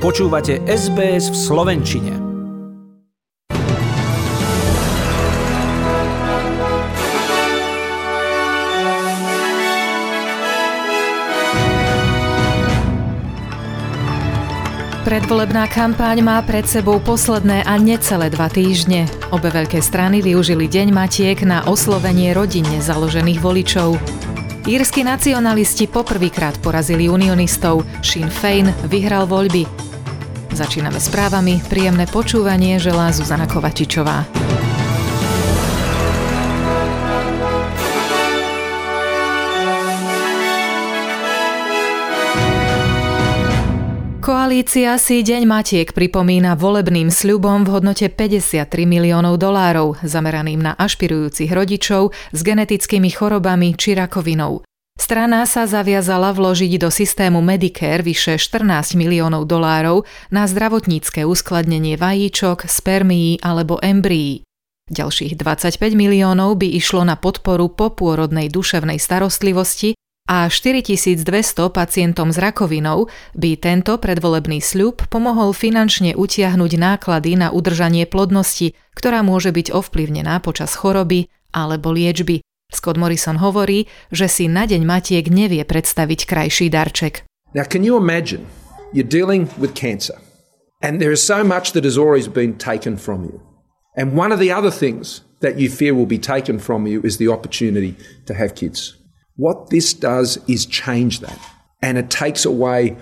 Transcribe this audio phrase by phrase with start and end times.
[0.00, 2.12] Počúvate SBS v Slovenčine.
[15.04, 19.04] Predvolebná kampáň má pred sebou posledné a necelé dva týždne.
[19.36, 24.00] Obe veľké strany využili Deň Matiek na oslovenie rodinne založených voličov.
[24.64, 27.84] Írsky nacionalisti poprvýkrát porazili unionistov.
[28.00, 29.89] Sinn Féin vyhral voľby.
[30.60, 34.28] Začíname správami, príjemné počúvanie želá Zuzana Kovačičová.
[44.20, 51.48] Koalícia si Deň Matiek pripomína volebným sľubom v hodnote 53 miliónov dolárov, zameraným na ašpirujúcich
[51.56, 54.60] rodičov s genetickými chorobami či rakovinou.
[55.00, 62.68] Strana sa zaviazala vložiť do systému Medicare vyše 14 miliónov dolárov na zdravotnícke uskladnenie vajíčok,
[62.68, 64.44] spermií alebo embryí.
[64.92, 69.96] Ďalších 25 miliónov by išlo na podporu popôrodnej duševnej starostlivosti
[70.28, 71.24] a 4200
[71.72, 79.24] pacientom s rakovinou by tento predvolebný sľub pomohol finančne utiahnuť náklady na udržanie plodnosti, ktorá
[79.24, 82.44] môže byť ovplyvnená počas choroby alebo liečby.
[82.70, 87.26] Scott Morrison hovorí, že si na Deň Matiek nevie predstaviť krajší darček.
[87.54, 88.46] Now can you imagine
[88.94, 90.18] you're dealing with cancer
[90.80, 93.42] and there is so much that has always been taken from you.
[93.96, 97.16] And one of the other things that you fear will be taken from you is
[97.16, 97.96] the opportunity
[98.26, 98.96] to have kids.
[99.36, 101.38] What this does is change that.
[101.82, 102.96] And it takes away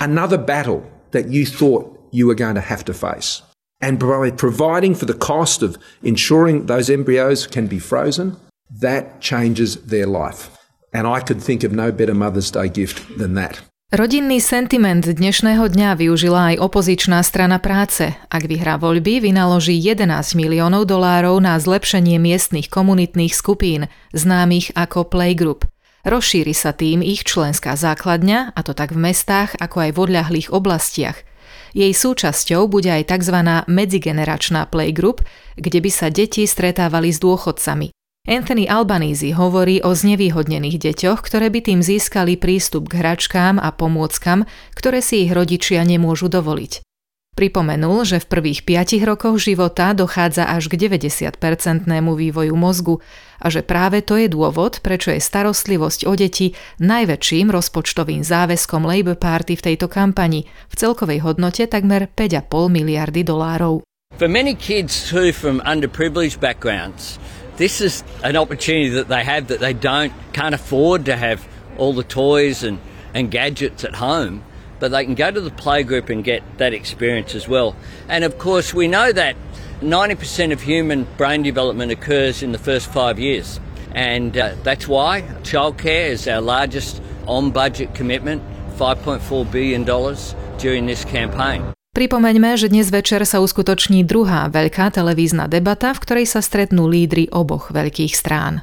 [0.00, 3.42] another battle that you thought you were going to have to face.
[3.80, 8.36] And by providing for the cost of ensuring those embryos can be frozen,
[8.70, 10.52] that changes their life.
[10.92, 13.60] And I could think of no better Mother's Day gift than that.
[13.88, 18.12] Rodinný sentiment dnešného dňa využila aj opozičná strana práce.
[18.28, 25.64] Ak vyhrá voľby, vynaloží 11 miliónov dolárov na zlepšenie miestnych komunitných skupín, známych ako Playgroup.
[26.04, 30.48] Rozšíri sa tým ich členská základňa, a to tak v mestách, ako aj v odľahlých
[30.52, 31.24] oblastiach.
[31.72, 33.40] Jej súčasťou bude aj tzv.
[33.64, 35.24] medzigeneračná playgroup,
[35.56, 37.97] kde by sa deti stretávali s dôchodcami.
[38.28, 44.44] Anthony Albanese hovorí o znevýhodnených deťoch, ktoré by tým získali prístup k hračkám a pomôckam,
[44.76, 46.84] ktoré si ich rodičia nemôžu dovoliť.
[47.32, 53.00] Pripomenul, že v prvých 5 rokoch života dochádza až k 90-percentnému vývoju mozgu
[53.40, 56.52] a že práve to je dôvod, prečo je starostlivosť o deti
[56.84, 63.80] najväčším rozpočtovým záväzkom Labour Party v tejto kampani v celkovej hodnote takmer 5,5 miliardy dolárov.
[64.20, 67.22] For many kids too from underprivileged backgrounds,
[67.58, 71.46] this is an opportunity that they have that they don't can't afford to have
[71.76, 72.80] all the toys and,
[73.14, 74.42] and gadgets at home
[74.80, 77.74] but they can go to the playgroup and get that experience as well.
[78.08, 79.36] And of course we know that
[79.80, 83.60] 90% of human brain development occurs in the first five years.
[83.92, 88.42] And uh, that's why childcare is our largest on budget commitment
[88.76, 95.50] 5.4 billion dollars during this campaign Pripomeňme, že dnes večer sa uskutoční druhá veľká televízna
[95.50, 98.62] debata, v ktorej sa stretnú lídry oboch veľkých strán.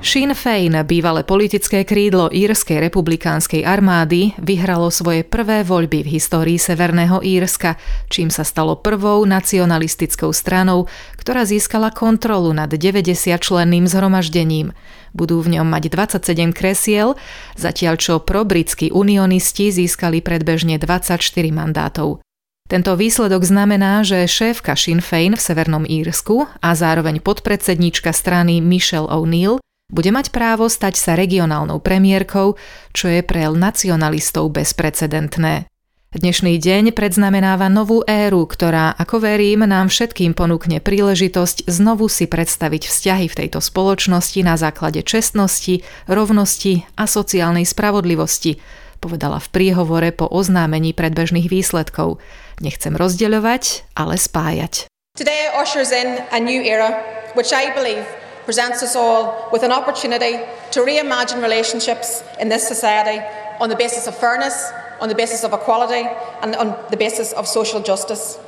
[0.00, 7.20] Sinn Féin, bývalé politické krídlo Írskej republikánskej armády, vyhralo svoje prvé voľby v histórii Severného
[7.20, 7.76] Írska,
[8.08, 10.88] čím sa stalo prvou nacionalistickou stranou,
[11.20, 14.72] ktorá získala kontrolu nad 90-členným zhromaždením.
[15.12, 17.20] Budú v ňom mať 27 kresiel,
[17.60, 21.20] zatiaľ čo pro-britskí unionisti získali predbežne 24
[21.52, 22.24] mandátov.
[22.72, 29.10] Tento výsledok znamená, že šéfka Sinn Féin v Severnom Írsku a zároveň podpredsedníčka strany Michelle
[29.10, 29.60] O'Neill
[29.90, 32.54] bude mať právo stať sa regionálnou premiérkou,
[32.94, 35.66] čo je pre nacionalistov bezprecedentné.
[36.10, 42.90] Dnešný deň predznamenáva novú éru, ktorá, ako verím, nám všetkým ponúkne príležitosť znovu si predstaviť
[42.90, 48.58] vzťahy v tejto spoločnosti na základe čestnosti, rovnosti a sociálnej spravodlivosti,
[48.98, 52.18] povedala v príhovore po oznámení predbežných výsledkov.
[52.58, 54.90] Nechcem rozdeľovať, ale spájať.
[55.14, 56.90] Today ushers in a new era,
[57.38, 58.19] which I believe
[58.50, 60.32] presents us all with an opportunity
[60.72, 63.24] to reimagine relationships in this society
[63.60, 66.04] on the basis of fairness, on the basis of equality,
[66.42, 68.40] and on the basis of social justice.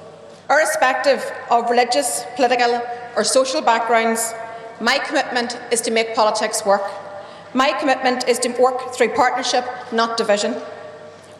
[0.50, 1.22] Irrespective
[1.52, 2.82] of religious, political,
[3.14, 4.34] or social backgrounds,
[4.80, 6.82] my commitment is to make politics work.
[7.54, 10.60] My commitment is to work through partnership, not division.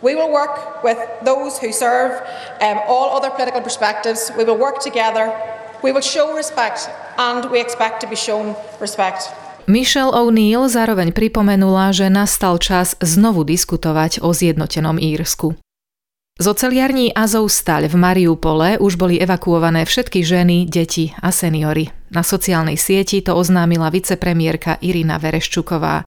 [0.02, 2.12] We will work with those who serve
[2.60, 4.30] um, all other political perspectives.
[4.38, 5.51] We will work together
[5.82, 6.86] We will show respect
[7.18, 9.34] and we expect to be shown respect.
[9.66, 15.58] Michelle O'Neill zároveň pripomenula, že nastal čas znovu diskutovať o zjednotenom Írsku.
[16.38, 21.90] Z oceliarní Azovstal v Mariupole už boli evakuované všetky ženy, deti a seniory.
[22.10, 26.02] Na sociálnej sieti to oznámila vicepremiérka Irina Vereščuková.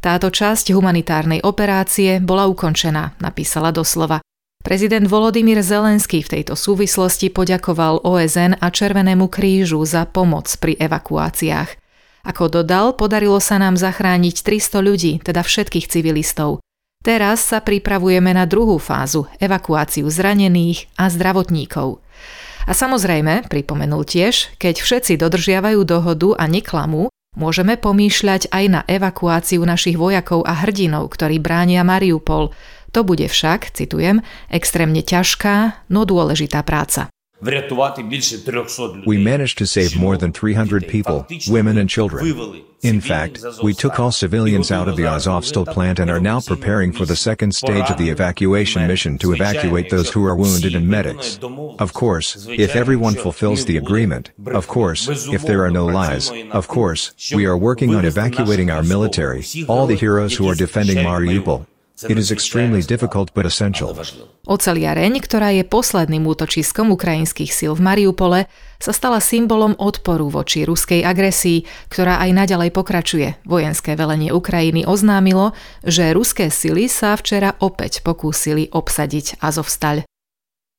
[0.00, 4.22] Táto časť humanitárnej operácie bola ukončená, napísala doslova.
[4.60, 11.80] Prezident Volodymyr Zelenský v tejto súvislosti poďakoval OSN a Červenému krížu za pomoc pri evakuáciách.
[12.28, 16.60] Ako dodal, podarilo sa nám zachrániť 300 ľudí, teda všetkých civilistov.
[17.00, 22.04] Teraz sa pripravujeme na druhú fázu, evakuáciu zranených a zdravotníkov.
[22.68, 29.64] A samozrejme, pripomenul tiež, keď všetci dodržiavajú dohodu a neklamú, môžeme pomýšľať aj na evakuáciu
[29.64, 32.52] našich vojakov a hrdinov, ktorí bránia Mariupol.
[32.92, 37.10] To bude však, citujem, extrémne ťažká, no dôležitá práca.
[39.06, 42.64] We managed to save more than 300 people, women and children.
[42.82, 46.92] In fact, we took all civilians out of the Azovstal plant and are now preparing
[46.92, 50.88] for the second stage of the evacuation mission to evacuate those who are wounded and
[50.88, 51.38] medics.
[51.78, 56.68] Of course, if everyone fulfills the agreement, of course, if there are no lies, of
[56.68, 61.66] course, we are working on evacuating our military, all the heroes who are defending Mariupol,
[62.08, 63.92] It is extremely difficult but essential.
[64.48, 68.48] Oceliareň, ktorá je posledným útočiskom ukrajinských síl v Mariupole,
[68.80, 73.28] sa stala symbolom odporu voči ruskej agresii, ktorá aj naďalej pokračuje.
[73.44, 75.52] Vojenské velenie Ukrajiny oznámilo,
[75.84, 80.08] že ruské sily sa včera opäť pokúsili obsadiť Azovstal.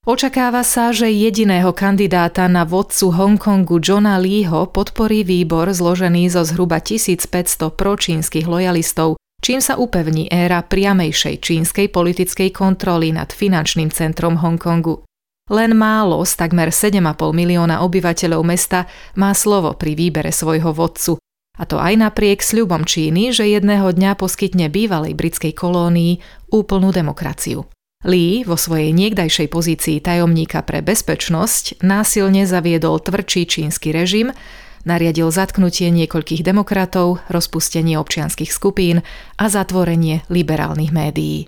[0.01, 6.81] Očakáva sa, že jediného kandidáta na vodcu Hongkongu Johna Leeho podporí výbor zložený zo zhruba
[6.81, 7.29] 1500
[7.69, 15.03] pročínskych lojalistov, čím sa upevní éra priamejšej čínskej politickej kontroly nad finančným centrom Hongkongu.
[15.51, 17.03] Len málo z takmer 7,5
[17.35, 18.87] milióna obyvateľov mesta
[19.19, 21.19] má slovo pri výbere svojho vodcu,
[21.59, 26.23] a to aj napriek sľubom Číny, že jedného dňa poskytne bývalej britskej kolónii
[26.55, 27.67] úplnú demokraciu.
[28.01, 34.33] Lee vo svojej niekdajšej pozícii tajomníka pre bezpečnosť násilne zaviedol tvrdší čínsky režim,
[34.81, 39.05] Nariadil zatknutie niekoľkých demokratov, rozpustenie občianských skupín
[39.37, 41.45] a zatvorenie liberálnych médií.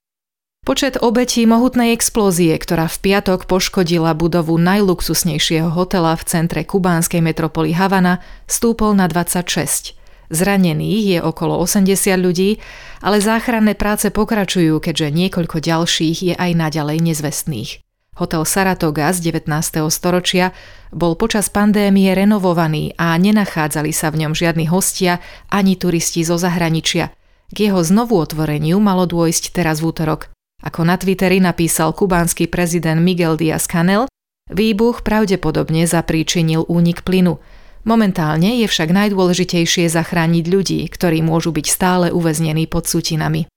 [0.63, 7.75] Počet obetí mohutnej explózie, ktorá v piatok poškodila budovu najluxusnejšieho hotela v centre kubánskej metropoly
[7.75, 9.99] Havana, stúpol na 26.
[10.31, 12.63] Zranených je okolo 80 ľudí,
[13.03, 17.83] ale záchranné práce pokračujú, keďže niekoľko ďalších je aj naďalej nezvestných.
[18.13, 19.49] Hotel Saratoga z 19.
[19.89, 20.53] storočia
[20.93, 25.17] bol počas pandémie renovovaný a nenachádzali sa v ňom žiadni hostia
[25.49, 27.09] ani turisti zo zahraničia.
[27.49, 30.29] K jeho znovu otvoreniu malo dôjsť teraz v útorok.
[30.61, 34.05] Ako na Twitteri napísal kubánsky prezident Miguel Díaz-Canel,
[34.53, 37.41] výbuch pravdepodobne zapríčinil únik plynu.
[37.83, 43.49] Momentálne je však najdôležitejšie zachrániť ľudí, ktorí môžu byť stále uväznení pod sutinami.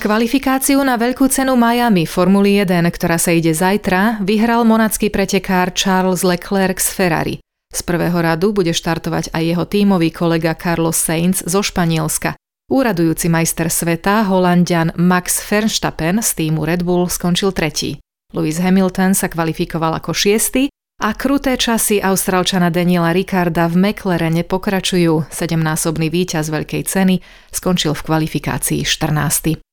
[0.00, 6.24] Kvalifikáciu na veľkú cenu Miami Formuly 1, ktorá sa ide zajtra, vyhral monacký pretekár Charles
[6.24, 7.36] Leclerc z Ferrari.
[7.68, 12.32] Z prvého radu bude štartovať aj jeho tímový kolega Carlos Sainz zo Španielska.
[12.72, 18.00] Úradujúci majster sveta, holandian Max Verstappen z týmu Red Bull skončil tretí.
[18.32, 20.72] Lewis Hamilton sa kvalifikoval ako šiestý
[21.04, 25.28] a kruté časy Austrálčana Daniela Ricarda v McLarene pokračujú.
[25.28, 27.20] Sedemnásobný víťaz veľkej ceny
[27.52, 29.69] skončil v kvalifikácii 14.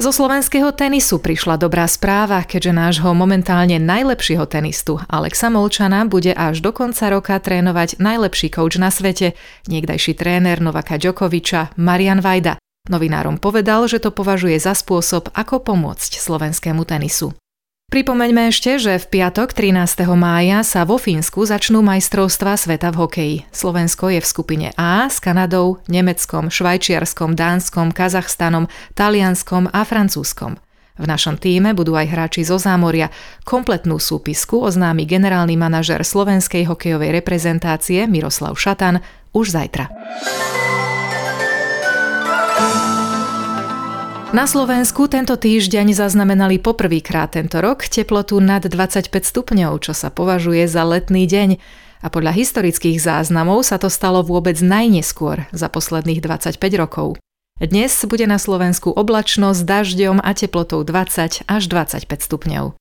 [0.00, 6.64] Zo slovenského tenisu prišla dobrá správa, keďže nášho momentálne najlepšieho tenistu Alexa Molčana bude až
[6.64, 9.36] do konca roka trénovať najlepší coach na svete,
[9.68, 12.56] niekdajší tréner Novaka Djokoviča Marian Vajda.
[12.88, 17.36] Novinárom povedal, že to považuje za spôsob, ako pomôcť slovenskému tenisu.
[17.92, 20.08] Pripomeňme ešte, že v piatok 13.
[20.16, 23.36] mája sa vo Fínsku začnú majstrovstva sveta v hokeji.
[23.52, 30.56] Slovensko je v skupine A s Kanadou, Nemeckom, Švajčiarskom, Dánskom, Kazachstanom, Talianskom a Francúzskom.
[30.96, 33.12] V našom týme budú aj hráči zo zámoria.
[33.44, 39.04] Kompletnú súpisku oznámi generálny manažer slovenskej hokejovej reprezentácie Miroslav Šatan
[39.36, 39.92] už zajtra.
[44.32, 50.64] Na Slovensku tento týždeň zaznamenali poprvýkrát tento rok teplotu nad 25 stupňov, čo sa považuje
[50.64, 51.60] za letný deň.
[52.00, 57.20] A podľa historických záznamov sa to stalo vôbec najneskôr za posledných 25 rokov.
[57.60, 62.72] Dnes bude na Slovensku oblačno s dažďom a teplotou 20 až 25 stupňov.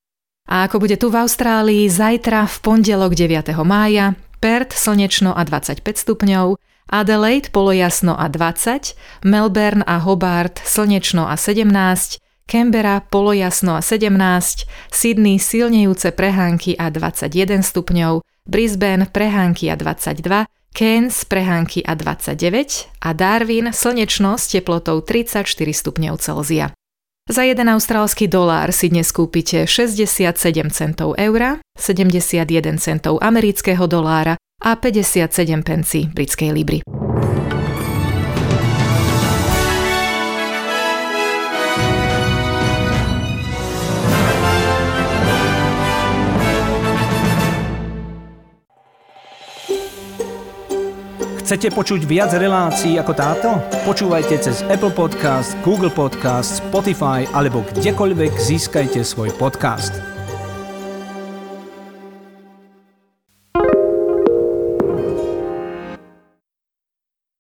[0.48, 3.52] A ako bude tu v Austrálii zajtra v pondelok 9.
[3.68, 6.56] mája, Perth slnečno a 25 stupňov,
[6.92, 12.20] Adelaide polojasno a 20, Melbourne a Hobart slnečno a 17,
[12.52, 14.12] Canberra polojasno a 17,
[14.92, 23.72] Sydney silnejúce prehánky a 21 stupňov, Brisbane prehánky a 22, Keynes prehánky A29 a Darwin
[23.72, 26.76] slnečno s teplotou 34 stupňov Celzia.
[27.32, 30.36] Za jeden austrálsky dolár si dnes kúpite 67
[30.76, 36.80] centov eura, 71 centov amerického dolára a 57 pencí britskej libry.
[51.52, 53.50] Chcete počuť viac relácií ako táto?
[53.84, 60.11] Počúvajte cez Apple Podcast, Google Podcast, Spotify alebo kdekoľvek získajte svoj podcast.